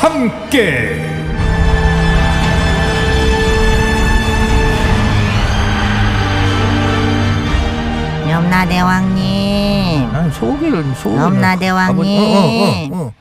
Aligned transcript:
함께 0.00 1.02
염라대왕님, 8.76 10.12
난 10.12 10.30
소고기를 10.30 10.84
소고기. 10.94 11.20
염라대왕님. 11.20 12.20
어, 12.20 12.24
어, 12.24 12.98
어, 13.00 13.04
어. 13.06 13.12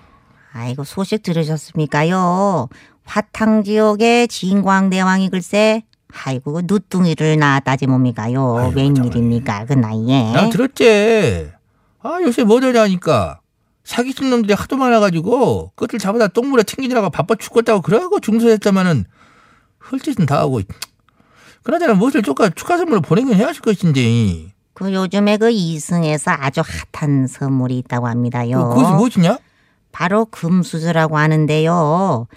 아이고 0.54 0.84
소식 0.84 1.22
들으셨습니까요? 1.24 2.68
화탕지옥의 3.06 4.28
진광대왕이 4.28 5.30
글쎄, 5.30 5.84
아이고 6.26 6.62
누뚱이를 6.66 7.38
낳았다지 7.38 7.88
뭡니까요? 7.88 8.58
아이고, 8.58 8.74
웬일입니까 8.76 9.66
그 9.66 9.74
나이에? 9.74 10.32
난 10.34 10.50
들었지. 10.50 11.52
아 12.02 12.18
요새 12.22 12.44
뭐더냐니까 12.44 13.40
사기친 13.86 14.30
놈들이 14.32 14.54
하도 14.54 14.76
많아가지고 14.76 15.72
끝을 15.76 16.00
잡아다 16.00 16.28
똥물에 16.30 16.64
튕기느라고 16.64 17.12
바빠 17.12 17.36
죽겠다고 17.36 17.82
그러고 17.82 18.20
중소했다마는 18.20 19.06
헐짓은 19.92 20.26
다 20.26 20.40
하고. 20.40 20.60
그나저나 21.64 21.94
무엇을 21.94 22.22
축하 22.24 22.50
축하 22.50 22.78
선물로 22.78 23.02
보내긴 23.02 23.36
해야 23.36 23.48
할 23.48 23.54
것인지. 23.54 24.52
그 24.74 24.92
요즘에 24.94 25.38
그 25.38 25.52
이승에서 25.52 26.32
아주 26.32 26.62
핫한 26.92 27.28
선물이 27.28 27.78
있다고 27.80 28.08
합니다요. 28.08 28.70
그, 28.70 28.76
그것이 28.76 28.94
무엇이냐? 28.94 29.38
바로 29.92 30.26
금수저라고 30.26 31.18
하는데요. 31.18 32.28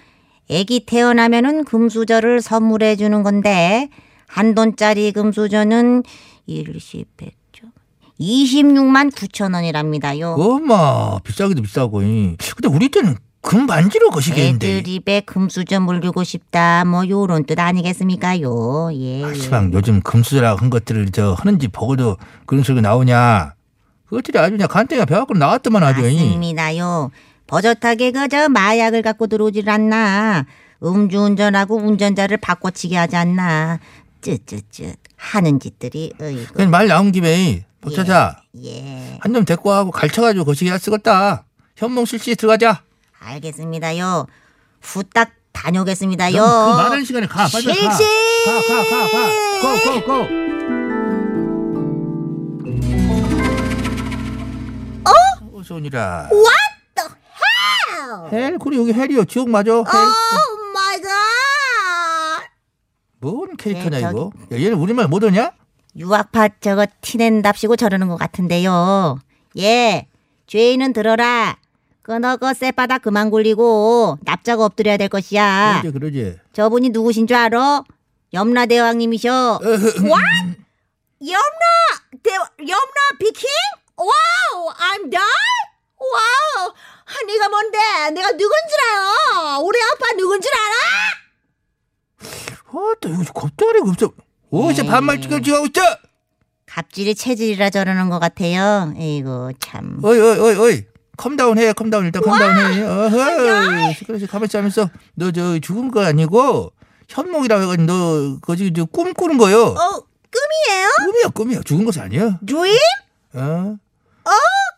애기 0.49 0.85
태어나면은 0.85 1.65
금수저를 1.65 2.41
선물해 2.41 2.95
주는 2.95 3.23
건데 3.23 3.89
한 4.27 4.55
돈짜리 4.55 5.11
금수저는 5.11 6.03
일십1 6.47 7.38
26만 8.19 9.11
9천 9.11 9.53
원이랍니다요. 9.53 10.33
엄마 10.37 11.19
비싸기도 11.23 11.61
비싸고. 11.61 12.03
이. 12.03 12.35
근데 12.55 12.67
우리 12.67 12.89
때는 12.89 13.15
금 13.41 13.65
반지로 13.65 14.09
거시겠는데. 14.09 14.79
애들 14.79 14.87
입에 14.91 15.21
금수저 15.21 15.79
물리고 15.79 16.23
싶다 16.25 16.83
뭐 16.85 17.07
요런 17.07 17.45
뜻 17.45 17.57
아니겠습니까요? 17.57 18.89
예. 18.93 19.21
예. 19.29 19.33
시방 19.33 19.71
요즘 19.73 20.01
금수저라고 20.01 20.59
한 20.59 20.69
것들을 20.69 21.09
저 21.11 21.33
하는지 21.33 21.69
보고도 21.69 22.17
그런 22.45 22.63
소리가 22.63 22.81
나오냐? 22.81 23.53
그것들이 24.07 24.37
아주 24.39 24.51
그냥 24.51 24.67
간땡이가 24.67 25.05
배워갖고 25.05 25.35
나왔더만 25.35 25.83
아주. 25.83 26.01
이. 26.09 26.15
맞습니다요. 26.15 27.11
버젓하게 27.47 28.11
그저 28.11 28.49
마약을 28.49 29.01
갖고 29.01 29.27
들어오질 29.27 29.69
않나. 29.69 30.45
음주운전하고 30.83 31.77
운전자를 31.77 32.37
바꿔치기 32.37 32.95
하지 32.95 33.15
않나. 33.15 33.79
쯧쯧쯧 34.21 34.95
하는 35.19 35.59
짓들이 35.59 36.13
어이구. 36.19 36.65
말 36.67 36.87
나온 36.87 37.11
김에 37.11 37.65
박 37.81 37.93
차자 37.93 38.41
예. 38.63 39.17
한놈 39.21 39.43
데리고 39.45 39.69
와고 39.69 39.91
갈쳐가지고 39.91 40.45
거시기야 40.45 40.77
쓰겄다. 40.77 41.43
현몽 41.75 42.05
실시 42.05 42.35
들어가자. 42.35 42.81
알겠습니다요. 43.19 44.25
후딱 44.81 45.31
다녀오겠습니다요. 45.51 46.37
넌그 46.41 46.81
많은 46.81 47.03
시간에 47.05 47.27
가. 47.27 47.47
빨리 47.51 47.65
가. 47.65 47.73
실시! 47.73 48.03
가, 48.45 48.61
가, 48.67 48.83
가, 48.89 49.11
가. 49.11 49.29
Go, 49.61 50.05
go, 50.05 50.05
go. 50.05 50.39
어? 55.05 55.59
어서 55.59 55.75
오니라. 55.75 56.29
Hell, 58.31 58.57
그래 58.57 58.77
여기 58.77 58.93
hell이요. 58.93 59.25
지옥 59.25 59.49
맞아. 59.49 59.71
Hell. 59.73 59.83
God. 59.83 60.07
뭔 63.21 63.57
캐릭터냐 63.57 63.99
네, 63.99 63.99
이거? 64.09 64.31
야, 64.51 64.57
얘는 64.57 64.73
우리말 64.77 65.07
못하냐? 65.07 65.51
유학파 65.97 66.47
저거 66.61 66.85
티낸답시고 67.01 67.75
저러는 67.75 68.07
것 68.07 68.15
같은데요. 68.17 69.19
예, 69.57 70.07
죄인은 70.47 70.93
들어라. 70.93 71.57
끊어 72.01 72.37
그 72.37 72.53
쌔바닥 72.53 73.01
그만 73.03 73.29
굴리고 73.29 74.17
납작 74.23 74.61
엎드려야 74.61 74.97
될 74.97 75.09
것이야. 75.09 75.81
그러지 75.81 75.99
그러지. 75.99 76.39
저분이 76.53 76.89
누구신 76.89 77.27
줄 77.27 77.37
알아? 77.37 77.83
염라 78.33 78.65
대왕님이셔. 78.67 79.59
What? 79.61 80.59
염라 81.21 81.65
대 82.23 82.31
염라 82.33 83.17
big 83.19 83.30
king? 83.30 83.49
Wow, 83.97 84.69
I'm 84.73 85.11
die? 85.11 85.21
Wow, 85.99 86.71
네가 87.27 87.49
뭔데? 87.49 87.77
내가 88.13 88.31
누군 88.31 88.49
줄 88.69 88.79
알아? 88.87 89.59
우리 89.59 89.77
아빠 89.81 90.11
누군 90.17 90.39
줄 90.39 90.49
알아? 90.53 92.48
어또 92.71 93.09
이거 93.09 93.23
겁대가리가 93.33 93.89
없어. 93.89 94.11
어디서 94.51 94.83
네. 94.83 94.89
반말 94.89 95.21
찍어지고 95.21 95.55
하고 95.57 95.65
있어? 95.67 95.81
갑질이 96.65 97.15
체질이라 97.15 97.69
저러는 97.71 98.09
것 98.09 98.19
같아요. 98.19 98.93
에이구 98.97 99.53
참. 99.59 99.99
어이 100.03 100.19
어이 100.19 100.39
어이 100.39 100.55
어이. 100.55 100.83
Calm 101.17 101.37
down 101.37 101.57
해 101.57 101.73
calm 101.73 101.89
down 101.89 102.05
일단 102.05 102.21
calm 102.21 102.47
down 102.47 102.73
해. 102.73 102.81
어허. 102.83 103.93
시끄러지 103.93 104.27
가만히 104.27 104.49
하면서 104.53 104.89
너 105.15 105.31
저 105.31 105.59
죽은 105.59 105.91
거 105.91 106.03
아니고 106.05 106.71
현몽이라고 107.09 107.63
해가지고 107.63 107.85
너 107.85 108.37
거기 108.41 108.71
저꿈 108.73 109.13
꾸는 109.13 109.37
거요. 109.37 109.63
어, 109.65 109.75
꿈이에요? 109.75 110.87
꿈이야 111.05 111.27
꿈이야 111.33 111.61
죽은 111.65 111.85
것이 111.85 111.99
아니야. 111.99 112.37
드림? 112.45 112.77
어? 113.33 113.75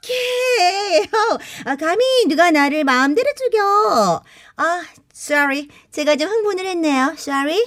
오케이. 0.02 1.00
어, 1.02 1.38
아, 1.66 1.75
감히 1.75 2.03
누가 2.28 2.52
나를 2.52 2.84
마음대로 2.85 3.28
죽여. 3.37 4.22
아, 4.58 4.82
sorry. 5.14 5.67
제가 5.91 6.16
좀 6.16 6.29
흥분을 6.29 6.66
했네요. 6.66 7.14
sorry. 7.17 7.61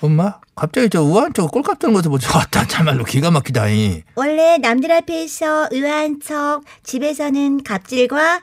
엄마 0.00 0.40
갑자기 0.54 0.88
저 0.88 1.02
우한 1.02 1.32
저 1.34 1.46
꼴값 1.46 1.78
드는 1.78 1.94
것을 1.94 2.10
보자 2.10 2.36
왔다 2.36 2.66
참말로 2.66 3.04
기가 3.04 3.30
막히다니. 3.30 4.02
원래 4.14 4.58
남들 4.58 4.90
앞에서 4.90 5.68
의아한 5.70 6.20
척, 6.20 6.62
집에서는 6.82 7.62
갑질과 7.62 8.40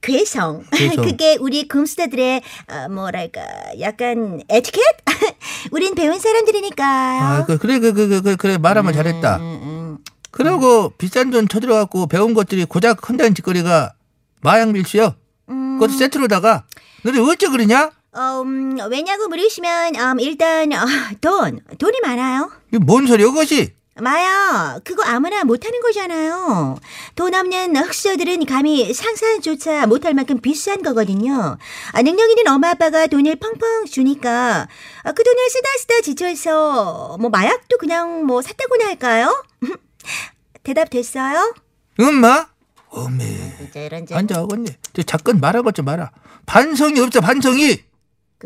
괴성. 0.00 0.64
괴성. 0.72 1.02
그게 1.04 1.36
우리 1.40 1.66
금수저들의 1.66 2.42
어, 2.70 2.88
뭐랄까 2.88 3.42
약간 3.80 4.40
에티켓? 4.48 4.82
우린 5.72 5.94
배운 5.94 6.18
사람들이니까요. 6.18 7.22
아, 7.22 7.44
그, 7.44 7.58
그래 7.58 7.80
그, 7.80 7.92
그, 7.92 8.08
그, 8.08 8.22
그, 8.22 8.36
그래 8.36 8.58
말하면 8.58 8.92
잘했다. 8.92 9.36
음, 9.38 9.42
음. 9.42 9.98
그러고 10.30 10.90
비싼 10.90 11.30
돈 11.30 11.48
쳐들어갖고 11.48 12.06
배운 12.06 12.34
것들이 12.34 12.64
고작 12.66 13.08
한다는 13.08 13.34
짓거리가 13.34 13.94
마약 14.42 14.70
밀수요. 14.70 15.14
음, 15.48 15.78
그것도 15.78 15.98
세트로다가 15.98 16.64
너네 17.02 17.18
어째 17.18 17.48
그러냐? 17.48 17.90
어, 18.16 18.40
음, 18.40 18.78
왜냐고 18.90 19.28
물으시면 19.28 19.94
음, 19.94 20.20
일단 20.20 20.72
어, 20.72 20.86
돈, 21.20 21.60
돈이 21.78 22.00
많아요. 22.02 22.50
이게 22.68 22.78
뭔 22.78 23.06
소리야 23.06 23.26
그것이? 23.28 23.74
마야, 23.98 24.78
그거 24.84 25.02
아무나 25.04 25.44
못하는 25.44 25.80
거잖아요. 25.80 26.76
돈 27.14 27.34
없는 27.34 27.76
흑수저들은 27.76 28.44
감히 28.44 28.92
상상조차 28.92 29.86
못할 29.86 30.12
만큼 30.12 30.38
비싼 30.40 30.82
거거든요. 30.82 31.56
아, 31.92 32.02
능력 32.02 32.28
있는 32.30 32.46
엄마 32.48 32.70
아빠가 32.70 33.06
돈을 33.06 33.36
펑펑 33.36 33.86
주니까 33.86 34.68
아, 35.02 35.12
그 35.12 35.22
돈을 35.22 35.50
쓰다 35.50 35.68
쓰다 35.78 36.00
지쳐서 36.02 37.16
뭐 37.20 37.30
마약도 37.30 37.78
그냥 37.78 38.24
뭐 38.26 38.42
샀다고나 38.42 38.86
할까요? 38.86 39.44
대답 40.62 40.90
됐어요? 40.90 41.54
엄마? 41.98 42.46
어메. 42.88 43.24
이제 43.68 43.86
이런 43.86 44.06
앉아 44.10 44.42
어겠네. 44.42 44.76
저 44.92 45.02
잠깐 45.02 45.38
말하고 45.40 45.72
좀 45.72 45.84
마라. 45.84 46.10
반성이 46.46 47.00
없어 47.00 47.20
반성이. 47.20 47.82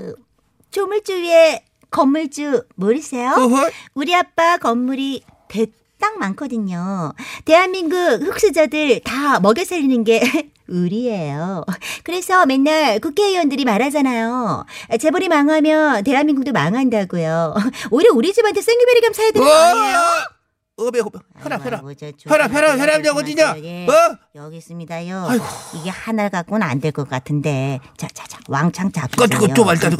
그 0.01 0.15
조물주 0.71 1.13
위에 1.23 1.63
건물주 1.91 2.63
모르세요? 2.77 3.33
어허. 3.33 3.71
우리 3.95 4.15
아빠 4.15 4.57
건물이 4.57 5.23
대딱 5.49 6.19
많거든요. 6.19 7.13
대한민국 7.45 7.97
흑수저들 7.99 9.01
다 9.05 9.41
먹여 9.41 9.63
살리는 9.65 10.05
게 10.05 10.21
우리예요. 10.69 11.65
그래서 12.05 12.47
맨날 12.47 13.01
국회의원들이 13.01 13.65
말하잖아요. 13.65 14.65
재벌이 15.01 15.29
망하면 15.29 16.05
대한민국도 16.05 16.53
망한다고요. 16.53 17.55
오히려 17.91 18.13
우리 18.15 18.33
집한테 18.33 18.63
생리베리 18.63 19.01
감 19.03 19.13
사야 19.13 19.33
되는 19.33 19.47
거 19.47 19.53
아니에요? 19.53 19.99
어메 20.77 21.01
혈압 21.41 21.65
혈압. 21.65 21.83
혈압 22.27 22.53
혈압 22.53 22.79
혈압 22.79 23.05
약 23.05 23.17
어디냐? 23.17 23.55
예. 23.63 23.87
어? 23.87 24.19
여기 24.35 24.57
있습니다요. 24.59 25.27
아이고. 25.29 25.45
이게 25.77 25.91
하나 25.91 26.29
갖고는 26.29 26.67
안 26.67 26.81
될 26.81 26.93
것 26.93 27.09
같은데. 27.09 27.81
자, 27.99 28.09
자, 28.15 28.25
자, 28.27 28.39
왕창 28.49 28.91
잡수세요. 28.91 29.29
꺼지고 29.29 29.55
좀 29.55 29.69
알다. 29.69 29.91
자. 29.91 29.97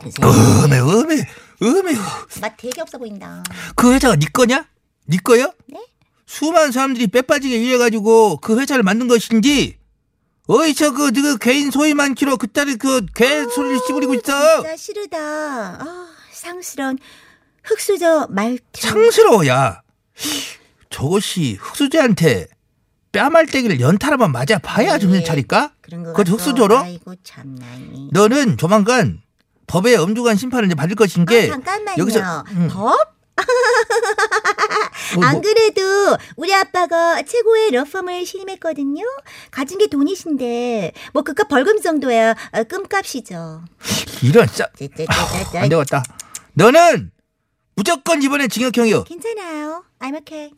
드세요. 0.00 0.26
어메 0.64 0.78
어메 0.80 1.14
어메. 1.62 1.92
맛 2.40 2.56
되게 2.56 2.80
없어 2.80 2.98
보인다. 2.98 3.42
그 3.76 3.92
회사가 3.94 4.16
네 4.16 4.26
거냐? 4.32 4.66
네 5.06 5.16
거야? 5.18 5.52
네? 5.68 5.86
수많은 6.26 6.72
사람들이 6.72 7.06
빼빠지게 7.06 7.56
일해가지고 7.56 8.38
그 8.38 8.58
회사를 8.58 8.82
만든 8.82 9.06
것인지 9.06 9.78
어이서 10.48 10.92
그, 10.92 11.12
그 11.12 11.38
개인 11.38 11.70
소유만 11.70 12.14
키로 12.16 12.36
그따위 12.36 12.74
그 12.76 13.06
개 13.14 13.44
소리를 13.44 13.78
씹으리고 13.86 14.14
있어 14.14 14.62
진짜 14.62 14.76
싫다. 14.76 15.18
아, 15.18 16.08
상스런 16.32 16.98
흑수저 17.66 18.28
말투. 18.30 18.62
상스러워야 18.74 19.82
저것이 20.90 21.54
흑수저한테 21.60 22.46
뺨알떼기를 23.12 23.80
연타라만 23.80 24.30
맞아 24.32 24.58
봐야 24.58 24.98
정신 24.98 25.24
차릴까? 25.24 25.72
그런 25.80 26.02
거 26.02 26.10
그것도 26.12 26.36
같소. 26.36 26.50
흑수저로? 26.50 26.78
아이고 26.78 27.14
참나니. 27.22 28.10
너는 28.12 28.56
조만간 28.56 29.20
법의 29.66 29.96
엄중한 29.96 30.36
심판을 30.36 30.66
이제 30.66 30.74
받을 30.74 30.94
것인 30.96 31.24
게 31.26 31.44
아, 31.48 31.52
잠깐만요. 31.52 31.96
여기서 31.98 32.44
음. 32.52 32.68
법? 32.72 32.96
뭐, 35.14 35.24
안 35.24 35.32
뭐, 35.32 35.40
그래도 35.42 35.82
우리 36.36 36.54
아빠가 36.54 37.22
최고의 37.22 37.70
러펌을 37.72 38.24
신임했거든요. 38.24 39.02
가진 39.50 39.78
게 39.78 39.88
돈이신데 39.88 40.92
뭐 41.12 41.22
그깟 41.22 41.48
벌금 41.48 41.80
정도야 41.80 42.30
어, 42.52 42.62
끔값이죠. 42.64 43.62
이런 44.22 44.46
싸 44.46 44.66
짜짜짜짜짜. 44.78 45.62
안 45.62 45.68
되겠다 45.68 46.02
너는 46.54 47.10
무조건 47.80 48.22
이번에 48.22 48.48
징역형이요 48.48 49.04
괜찮아요. 49.04 49.84
I'm 50.00 50.16
okay. 50.16 50.50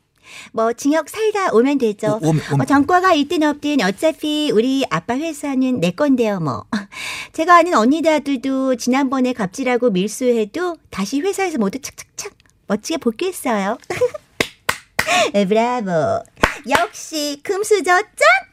뭐 0.52 0.72
징역 0.72 1.08
살다 1.08 1.52
오면 1.52 1.78
되죠. 1.78 2.18
오- 2.20 2.20
오면- 2.20 2.46
오면. 2.46 2.56
뭐 2.58 2.64
전과가 2.66 3.12
있든 3.14 3.42
없든 3.42 3.80
어차피 3.82 4.50
우리 4.52 4.84
아빠 4.90 5.16
회사는 5.16 5.80
내 5.80 5.90
건데요, 5.90 6.38
뭐. 6.38 6.64
제가 7.32 7.56
아는 7.56 7.74
언니들도 7.74 8.76
지난번에 8.76 9.32
갑질하고 9.32 9.90
밀수해도 9.90 10.76
다시 10.90 11.20
회사에서 11.20 11.58
모두 11.58 11.80
착착착 11.80 12.32
멋지게 12.68 12.98
복귀했어요. 12.98 13.78
브라보. 15.32 16.22
역시 16.68 17.40
금수저 17.42 17.84
짠! 17.84 18.04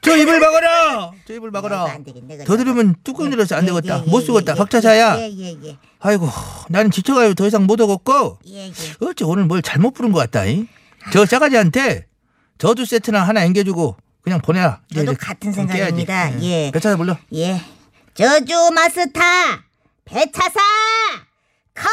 저 0.01 0.15
입을 0.17 0.39
막아라 0.39 1.11
저 1.27 1.33
입을 1.33 1.51
막아라 1.51 1.85
안 1.85 2.03
되겠네, 2.03 2.37
그거. 2.37 2.45
더 2.47 2.57
들으면 2.57 2.95
뚜껑 3.03 3.31
열어서 3.31 3.55
안 3.55 3.63
예, 3.63 3.67
되겠다 3.67 4.03
예, 4.05 4.09
못 4.09 4.21
예, 4.21 4.25
쓰겠다 4.25 4.53
예, 4.53 4.57
박차사야 4.57 5.17
예, 5.19 5.31
예, 5.37 5.57
예. 5.63 5.77
아이고 5.99 6.29
나는 6.69 6.91
지쳐가지고 6.91 7.33
더 7.35 7.47
이상 7.47 7.65
못 7.65 7.79
오겠고 7.81 8.39
예, 8.47 8.67
예. 8.67 8.73
어째 9.05 9.25
오늘 9.25 9.45
뭘 9.45 9.61
잘못 9.61 9.91
부른 9.93 10.11
것 10.11 10.19
같다 10.19 10.45
이? 10.45 10.67
저 11.11 11.25
싸가지한테 11.25 12.05
저주 12.57 12.85
세트나 12.85 13.21
하나 13.23 13.43
앵겨주고 13.45 13.97
그냥 14.21 14.41
보내라 14.41 14.81
저도 14.93 15.13
같은 15.19 15.51
좀 15.53 15.67
생각입니다. 15.67 16.29
깨야지. 16.29 16.45
예. 16.49 16.71
배차사 16.71 16.95
불러 16.97 17.17
예. 17.33 17.61
저주 18.13 18.53
마스터 18.73 19.19
배차사 20.05 20.59
컴 21.73 21.91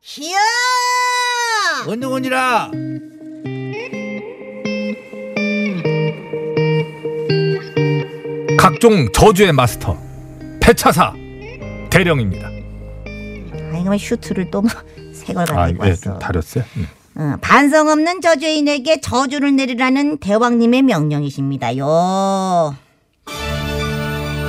히어 0.00 0.36
원동원이라 1.86 2.70
각종 8.78 9.10
저주의 9.12 9.50
마스터 9.50 9.98
배차사 10.60 11.12
대령입니다. 11.90 12.46
아 12.46 13.76
이거 13.76 13.98
슈트를 13.98 14.52
또 14.52 14.62
새걸 15.12 15.46
가지고 15.46 15.84
예, 15.84 15.90
왔어. 15.90 16.00
좀 16.00 16.18
다렸어요. 16.20 16.64
음. 16.76 16.86
어, 17.16 17.36
반성 17.40 17.88
없는 17.88 18.20
저주인에게 18.20 19.00
저주를 19.00 19.56
내리라는 19.56 20.18
대왕님의 20.18 20.82
명령이십니다요. 20.82 22.76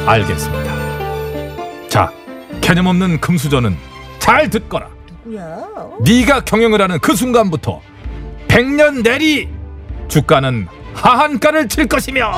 알겠습니다. 0.05 1.87
자, 1.87 2.11
개념 2.61 2.85
없는 2.85 3.19
금수저는 3.21 3.75
잘 4.19 4.47
듣거라. 4.51 4.89
누구야? 5.25 5.65
네가 6.01 6.41
경영을 6.41 6.79
하는 6.83 6.99
그 6.99 7.15
순간부터 7.15 7.81
백년 8.47 9.01
내리 9.01 9.49
주가는 10.07 10.67
하한가를 10.93 11.67
칠 11.67 11.87
것이며 11.87 12.31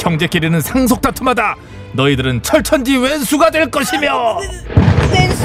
형제끼리는 0.00 0.60
상속 0.60 1.00
다툼하다 1.00 1.56
너희들은 1.92 2.42
철천지 2.42 2.96
왼수가 2.96 3.50
될 3.50 3.70
것이며 3.70 4.38
왼수? 5.12 5.44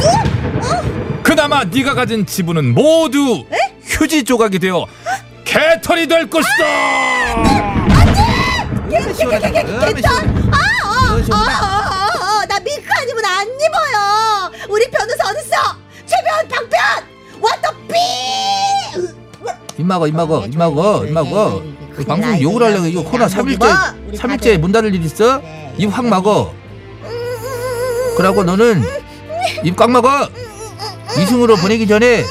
그나마 1.24 1.64
네가 1.64 1.94
가진 1.94 2.26
지분은 2.26 2.74
모두 2.74 3.46
휴지 3.84 4.24
조각이 4.24 4.58
되어 4.60 4.86
개털이 5.44 6.08
될 6.08 6.30
것이다. 6.30 6.66
개천? 8.90 10.52
아어어어나 10.54 12.60
밀크 12.60 12.88
아니면 13.00 13.26
안 13.26 13.48
입어요. 13.48 14.52
우리 14.70 14.90
변호사 14.90 15.30
어딨어? 15.30 15.76
최변 16.06 16.48
방변 16.50 16.80
왔더 17.42 17.72
삐. 17.88 17.94
입막어 19.78 20.08
입막어 20.08 20.44
예, 20.44 20.46
입막어 20.48 21.02
예, 21.04 21.08
입막어 21.10 21.62
예, 21.64 21.68
예, 21.68 21.70
예. 21.70 21.75
그 21.75 21.75
방송 22.04 22.30
큰일 22.32 22.42
욕을 22.44 22.64
하려고 22.64 22.86
이거. 22.88 23.04
코로나 23.04 23.26
안 23.26 23.32
3일째 23.32 23.60
먹어? 23.60 23.74
우리 24.08 24.18
3일째 24.18 24.38
다들. 24.40 24.60
문 24.60 24.72
닫을 24.72 24.94
일 24.94 25.06
있어? 25.06 25.38
네, 25.40 25.74
입확 25.78 26.06
예. 26.06 26.10
막어 26.10 26.54
그러고 28.18 28.44
너는 28.44 28.84
입 29.64 29.76
꽉 29.76 29.92
막어 29.92 30.30
이승으로 31.20 31.56
보내기 31.58 31.88
전에 31.88 32.24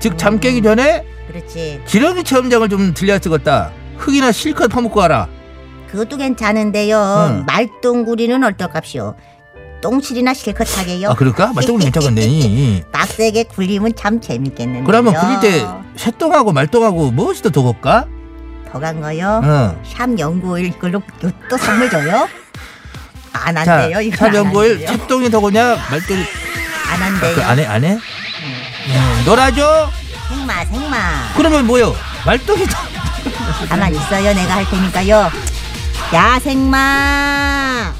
즉 0.00 0.16
잠 0.18 0.38
깨기 0.40 0.62
전에 0.62 1.04
그렇지. 1.28 1.80
지렁이 1.86 2.24
체험장을 2.24 2.68
좀 2.68 2.94
들려 2.94 3.18
쓰겠다 3.18 3.72
흙이나 3.98 4.32
실컷 4.32 4.68
퍼먹고 4.68 5.00
가라 5.00 5.28
그것도 5.90 6.16
괜찮은데요. 6.16 6.98
응. 7.30 7.44
말똥구리는 7.46 8.42
얼떨값이요. 8.42 9.14
똥실이나 9.82 10.34
실컷 10.34 10.66
하게요. 10.78 11.10
아 11.10 11.14
그럴까? 11.14 11.52
말똥은 11.54 11.80
괜찮겠네 11.80 12.84
빡세게 12.92 13.44
굴리면 13.44 13.94
참 13.94 14.20
재밌겠는데요. 14.20 14.84
그러면 14.84 15.14
굴릴 15.14 15.40
때 15.40 15.66
새똥하고 15.96 16.52
말똥하고 16.52 17.12
무엇이 17.12 17.42
더 17.42 17.50
더걸까? 17.50 18.06
더 18.76 18.80
간 18.80 19.00
거요. 19.00 19.40
어. 19.42 19.82
샴 19.84 20.18
연구일 20.18 20.72
그걸로 20.72 21.02
또 21.48 21.56
선물 21.56 21.88
줘요? 21.90 22.28
안 23.32 23.54
자, 23.54 23.60
한대요. 23.80 24.00
이거 24.02 24.16
사전고일 24.16 24.86
새똥이 24.86 25.30
더고냐 25.30 25.76
말똥이 25.90 26.24
안 26.90 27.02
아, 27.02 27.06
한대요. 27.06 27.34
그 27.34 27.42
안해 27.42 27.64
안해? 27.66 27.92
음, 27.92 29.22
놀아줘? 29.24 29.90
생마 30.28 30.64
생마. 30.66 31.32
그러면 31.36 31.66
뭐요? 31.66 31.94
말똥이 32.26 32.66
더 32.66 32.78
가만 33.68 33.94
있어요. 33.94 34.34
내가 34.34 34.56
할 34.56 34.66
테니까요. 34.68 35.30
야 36.14 36.38
생마 36.40 37.92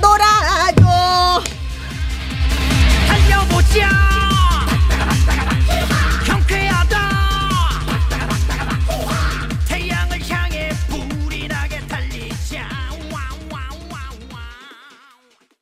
놀아줘. 0.00 1.42
달려보자 3.08 4.11